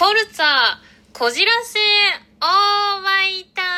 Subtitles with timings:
[0.00, 0.46] フォルツァ、
[1.12, 1.78] こじらせ、
[2.40, 3.68] オーマイタウン。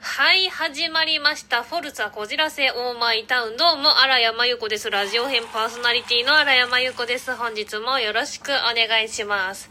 [0.00, 1.62] はい、始まりました。
[1.62, 3.56] フォルツァ、こじらせ、オーマイタウン。
[3.56, 4.90] どうも、荒山由子です。
[4.90, 7.32] ラジオ編パーソナリティの荒山由子です。
[7.36, 9.70] 本日もよろしくお願いします。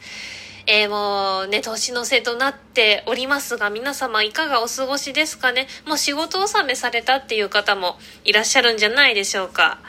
[0.66, 9.80] えー、もうね、年の瀬となっておりますが、皆様いかがお過ごしですかねもう仕事納めされたっていう方もいらっしゃるんじゃないでしょうか。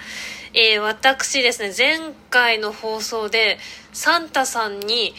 [0.55, 3.59] えー、私ですね、前回の放送で、
[3.93, 5.15] サンタさんに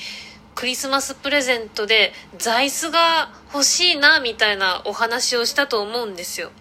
[0.53, 6.52] クリスマスプレゼントで座椅子が欲しいな、みたいなお話をしたと思うんですよ。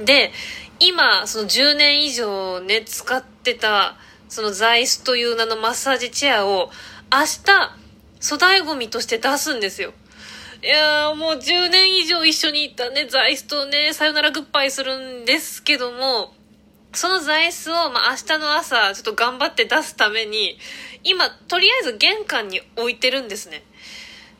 [0.00, 0.32] で、
[0.80, 3.96] 今、その10年以上ね、使ってた、
[4.28, 6.70] その座椅子という名のマッサージチェアを、
[7.12, 7.76] 明日、
[8.28, 9.92] 粗大ゴミとして出すんですよ。
[10.64, 16.34] いやーもう10年以上一緒にいたね、座椅子とね、さよならグッバイするんですけども、
[16.96, 20.58] その座椅子を、まあ、明日の朝、ちょっと頑張って出すために、
[21.04, 23.62] 今、とりあえず玄関に置いてるんですね。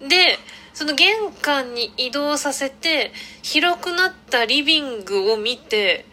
[0.01, 0.39] で、
[0.73, 3.13] その玄関に移動させて、
[3.43, 6.07] 広くなったリビングを見て、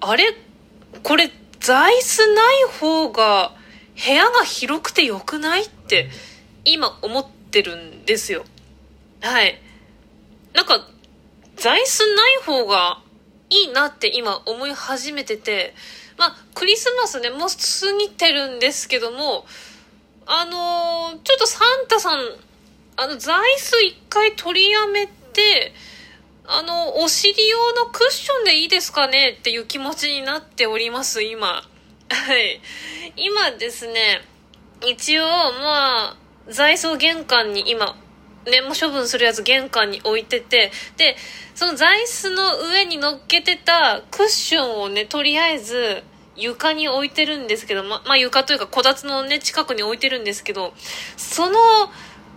[0.00, 0.36] あれ？
[1.02, 3.54] これ、座椅子ない方が、
[3.96, 6.10] 部屋が広くてよくないって、
[6.64, 8.44] 今思ってるんですよ。
[9.22, 9.58] はい。
[10.52, 10.86] なんか、
[11.56, 13.02] 座椅子ない方が
[13.50, 15.74] いいなって今思い始めてて、
[16.16, 19.46] まあ、クリスマスね、もう過ぎてるんですけども、
[20.26, 22.18] あのー、ちょっとサンタさん、
[22.96, 25.72] あの、座椅子一回取りやめて、
[26.46, 31.62] あの、お尻用のクッションでいいですかねっていう気持ちになっております、今。
[32.10, 32.60] はい。
[33.16, 34.22] 今ですね、
[34.86, 36.16] 一応、まあ、
[36.48, 37.96] 座椅子を玄関に今、
[38.48, 41.16] ね、も処分するやつ玄関に置いてて、で、
[41.54, 46.02] その座椅子の上に乗っけてたクッションをね、とりあえず
[46.36, 50.72] 床に置いてるんですけど、ま、まあ、床というかこたつのね、近くに置いてるんですけど、
[51.16, 51.58] その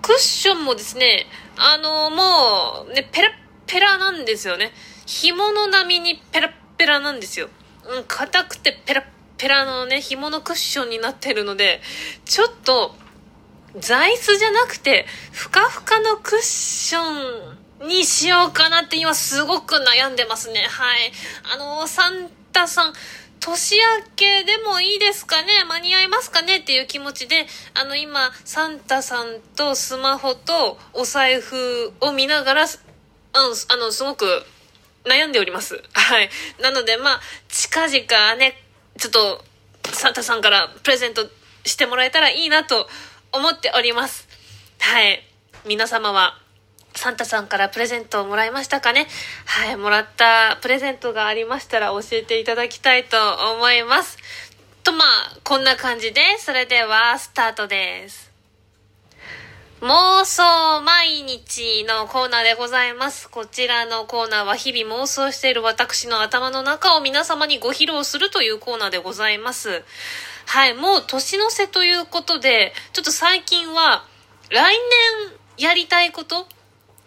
[0.01, 3.31] クッションもですね、あの、もう、ね、ペラ
[3.67, 4.71] ペラなんですよね。
[5.05, 7.49] 紐の波にペラペラなんですよ。
[7.87, 9.05] うん、硬くてペラ
[9.37, 11.81] ペラのね、紐のクッションになってるので、
[12.25, 12.95] ちょっと、
[13.77, 17.01] 座椅子じゃなくて、ふかふかのクッショ
[17.83, 20.59] ンにしようかなって今すごく悩んでますね。
[20.69, 21.11] はい。
[21.53, 22.93] あの、サンタさん、
[23.39, 23.81] 年明
[24.15, 25.63] けでもいいですかね？
[25.67, 26.57] 間に合いますかね？
[26.57, 32.69] っていう気持ちで、あの今、サンタさんとスマホとお財布を見ながら、うん、
[33.33, 34.45] あの、すごく
[35.05, 35.81] 悩んでおります。
[35.93, 36.29] はい。
[36.61, 38.61] なので、まあ、近々ね、
[38.99, 39.43] ちょっと、
[39.91, 41.27] サンタさんからプレゼント
[41.65, 42.87] してもらえたらいいなと
[43.31, 44.27] 思っております。
[44.79, 45.23] はい。
[45.65, 46.37] 皆様は、
[46.93, 49.07] サンタさんからプレゼントをもらいましたかね？
[49.45, 49.77] はい。
[49.77, 53.17] もらったプレゼントがありましたら教えていただきたいと
[53.53, 54.17] 思います。
[54.83, 58.31] と、まあ、こんな感じで、それでは、スタートです。
[59.81, 63.27] 妄想毎日のコーナーでございます。
[63.29, 69.83] こちらのコーナーは日々妄想している私の頭の中を皆様にご披露するというコーナーでございます。
[70.53, 74.03] はい、もう年の瀬ということで、ちょっと最近は、
[74.49, 74.75] 来
[75.57, 76.45] 年やりたいこと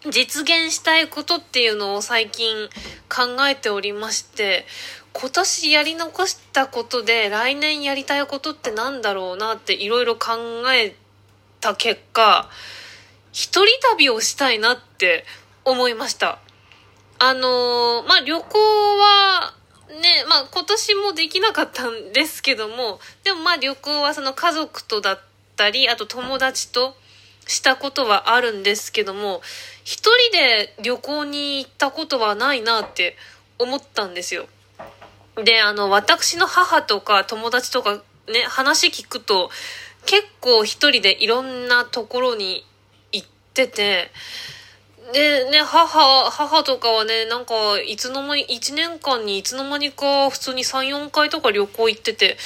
[0.09, 2.69] 実現したいことっていうのを最近
[3.07, 4.65] 考えておりまして、
[5.13, 10.31] 今年やり残したことで来年やりたいことってなんだろうなっていろいろ考
[10.73, 10.95] え
[11.61, 12.49] た結果、
[13.31, 15.23] 一人旅をしたいなって
[15.65, 16.39] 思いました。
[17.19, 18.57] あのー、まあ、旅行
[18.97, 19.53] は、
[20.35, 25.19] まあ今年もできなかったんですけども、でもまあ旅行はその家族とだっ
[25.55, 26.93] たり、あと友達と
[27.47, 29.41] したことはあるんですけども、
[29.85, 33.15] 一人で旅行に行ったことはないなって
[33.59, 34.47] 思ったんですよ。
[35.41, 39.49] で、あの、私の母とか友達とかね、話聞くと、
[40.05, 42.65] 結構一人でいろんなところに
[43.13, 44.11] 行ってて、
[45.13, 52.37] でね、母、母とかはね、なんか、いつの間に、1年間にいつの間にか普通に3、4回とか旅行行ってて、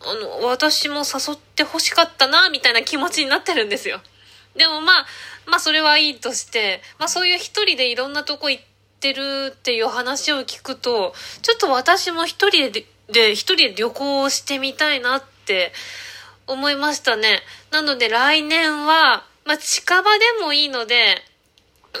[0.00, 4.00] あの、私も誘って欲しかったな、みたいな気持ちになってるんですよ。
[4.54, 5.06] でもまあ、
[5.46, 8.62] まあそれはいいとして、まあそういう一人でいろんなとこ行っ
[9.00, 15.72] てるっていう話を聞くと、ちょっと私も一人で、で、一人で旅行をしてみたいなって
[16.46, 17.42] 思いましたね。
[17.70, 21.22] なので来年は、まあ近場でもいいので、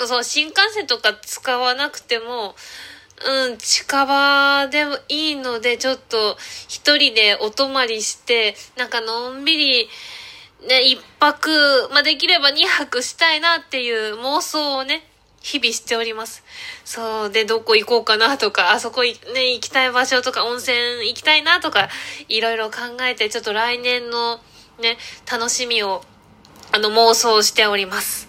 [0.06, 2.54] そう、新幹線とか使わなくても、
[3.24, 6.36] うん、近場でもいいので、ちょっと
[6.68, 9.88] 一人でお泊まりして、なんかのんびり、
[10.68, 15.06] ね、一泊、まあ、できれば二泊したいなっていう妄想をね、
[15.40, 16.42] 日々しております。
[16.84, 17.30] そう。
[17.30, 19.12] で、どこ行こうかなとか、あそこね、
[19.54, 20.76] 行きたい場所とか、温泉
[21.08, 21.88] 行きたいなとか、
[22.28, 24.40] いろいろ考えて、ちょっと来年の
[24.80, 24.98] ね、
[25.30, 26.02] 楽しみを、
[26.72, 28.26] あの、妄想しております。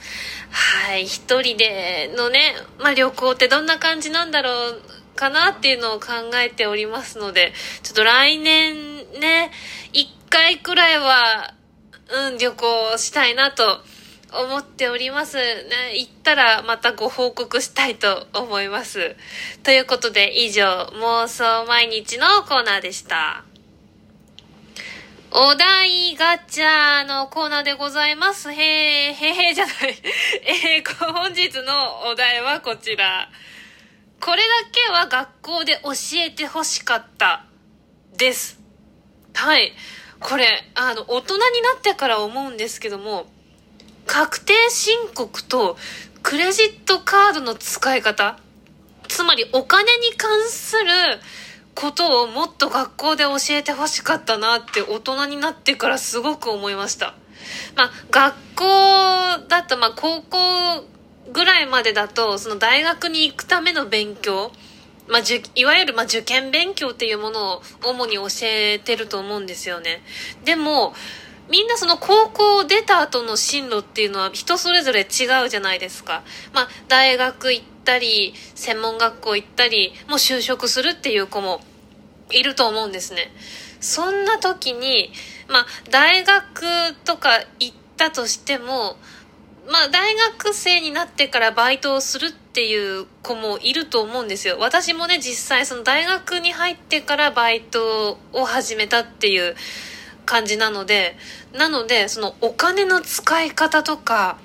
[0.50, 4.82] はい、一人でのね、まあ、旅行ってどんな感じなんだろう
[5.16, 7.54] かなっていうのを考えておりますので、
[7.84, 9.52] ちょっと来年ね、
[9.94, 11.54] 一回くらいは、
[12.10, 13.82] うん、旅行したいなと
[14.32, 15.38] 思っております。
[15.38, 19.16] ね、行ったらまたご報告したいと思います。
[19.64, 23.44] ということで以上、妄想毎日のコーナーでした。
[25.30, 28.50] お題ガチャのコーナーでございます。
[28.50, 29.76] へー、へーじゃない。
[30.78, 33.30] えー、本日のお題はこちら。
[34.22, 37.44] これだけは学校で教えてほしかった
[38.14, 38.58] です。
[39.34, 39.74] はい。
[40.22, 43.30] これ、あの、大人になってから思うんですけども、
[44.06, 45.78] 確定申告と
[46.24, 48.40] クレジットカードの使い方、
[49.10, 51.20] つまりお金に関する
[51.78, 57.14] ことをもっと学校で教えてほしかったなって大人になってからすごく思いました。
[57.76, 60.38] まあ、学校だと、まあ、高校
[61.32, 64.52] ぐらいまでだと、その大学に行くための勉強、
[65.08, 65.22] まあ、
[65.54, 70.02] いわゆる、ま受験勉強っていうものを主に教えてると思うんですよね。
[70.46, 70.96] でも、
[71.48, 76.24] みんなその高校を出た後の進路っていうのは人それぞれ違うじゃないですか。
[76.54, 81.62] まあ、大学行っったり、専門学校行ったり、もう就職するっていう子も
[82.30, 83.31] いると思うんですね。
[83.80, 85.13] そんな時に、
[85.48, 87.30] まあ、大学とか
[87.60, 88.98] 行ったとしても、
[89.69, 94.57] まあ、大学生になってからバイトをするっていう子もいると思うんですよ。
[94.60, 99.56] 私もね、実際その大学に入ってからバイトを始めたっていう
[100.25, 101.16] 感じなので、
[101.54, 104.40] なので、そのお金の使い方とか、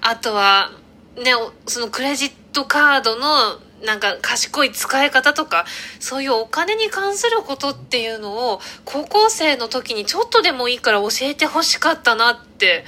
[0.00, 0.70] あとは、
[1.16, 1.32] ね、
[1.66, 5.66] そのクレジットカードのなんか賢い使い方とか、
[6.00, 12.86] そういうお金に関することっていうのを、高校生の時にちょっとでもいいから教えてほしかったなって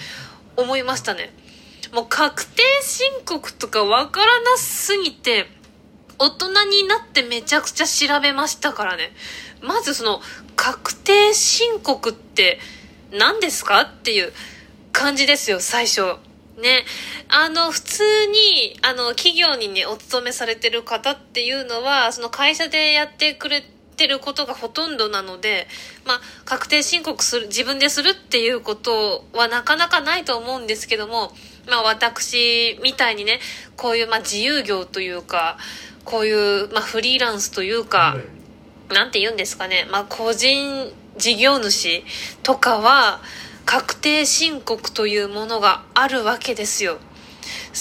[0.56, 1.34] 思いましたね。
[1.92, 5.48] もう確定申告とかわからなすぎて、
[6.18, 9.12] 大人になってめちゃくちゃ調べましたからね。
[9.60, 10.22] まずその、
[10.56, 12.58] 確定申告って
[13.12, 14.32] 何ですかっていう
[14.92, 16.16] 感じですよ、最初。
[16.60, 16.84] ね。
[17.28, 23.62] あの、普通に、あの、企業にね、お勤めされてる方っていうのは、その会社でやってくれ
[23.96, 25.66] てることがほとんどなので、
[26.04, 31.32] まあ、確定申告する、自分でするっていうことはなかなかないと思うんですけども、
[31.68, 33.40] まあ私みたいにね、
[33.76, 35.58] こういうまあ自由業というか、
[36.04, 36.32] こうい
[36.64, 38.16] うまあフリーランスというか、
[38.90, 42.04] なんて言うんですかね、まあ個人事業主
[42.42, 43.20] とかは、
[43.66, 46.98] 確定申告というものがあるわけですよ。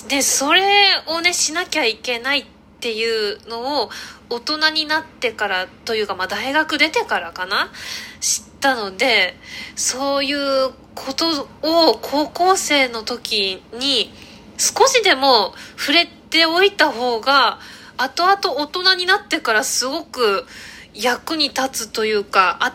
[0.10, 0.62] で、それ
[1.08, 2.46] をね、しなきゃいけないっ
[2.82, 3.90] ていうのを
[4.30, 7.72] 大人になってからというか、まあ大学出てからかな
[8.20, 9.36] 知ったので、
[9.76, 14.12] そういうことを高校生の時に
[14.58, 17.60] 少しでも触れておいた方が
[17.98, 20.46] 後々大人になってからすごく
[20.94, 22.74] 役に立つというかあ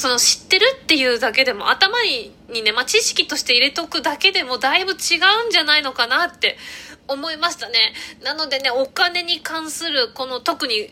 [0.00, 6.56] その知ってるっていうだけでも頭にね、まあ、知識として入れとくだけでもだいぶ違うんじゃないのかなって
[7.06, 7.92] 思いましたね。
[8.22, 10.90] なのでね、お金に関するこの特に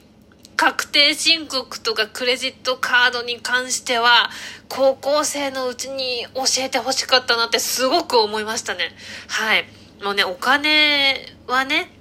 [0.56, 4.28] 確定申告とかクレジットカードに関しては、
[4.68, 8.90] 高校生のうちに教えてほしかったなってすごく思いましたね。
[9.28, 9.64] はい。
[10.04, 11.97] もうね、お金はね、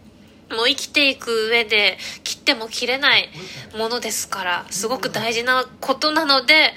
[0.52, 3.30] もう生きていく上で切っても切れない
[3.78, 6.74] ものですから、すごく大事なことなので、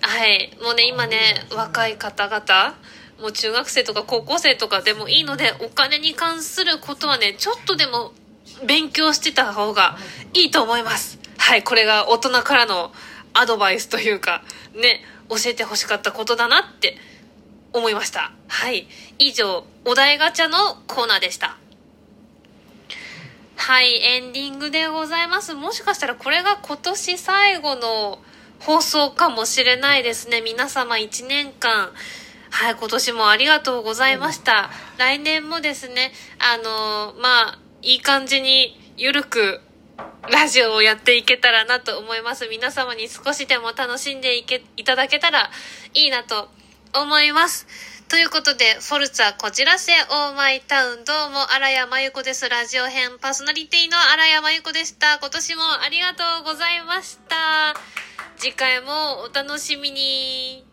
[0.00, 0.56] はい。
[0.62, 2.76] もうね、今ね、若い方々、
[3.20, 8.12] もう中学生とか高校生とかでもいいので、お金に関することはね、ちょっとでも
[8.66, 9.96] 勉強してた方が
[10.34, 11.18] いいと思います。
[11.38, 12.92] はい、これが大人からの
[13.32, 14.42] アドバイスというか、
[14.74, 16.96] ね、教えてほしかったことだなって
[17.72, 18.32] 思いました。
[18.48, 18.86] はい。
[19.18, 21.56] 以上、お題ガチャのコーナーでした。
[23.56, 25.54] はい、エンディングでございます。
[25.54, 28.18] もしかしたらこれが今年最後の
[28.60, 30.40] 放送かもしれないですね。
[30.40, 31.90] 皆様1年間、
[32.50, 34.70] はい、今年もありがとうございました。
[34.98, 39.60] 来年もですね、あのー、まあ、いい感じにゆるく
[40.30, 42.46] ラジオをやっていけたらなと思います。
[42.48, 45.50] 皆様に少しでも楽しんでいけ、いただけたら
[45.94, 46.50] いいなと
[46.94, 47.66] 思います。
[48.08, 52.48] ということで、フォルツァこちらせオーマイタウンどうも、荒谷真由子です。
[52.48, 55.18] ラジオ編パーソナリティの荒谷真由子でした。
[55.18, 57.74] 今年もありがとうございました。
[58.36, 60.65] 次回もお楽しみに。